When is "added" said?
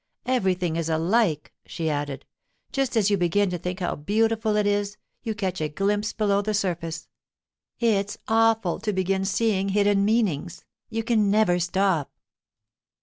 1.87-2.25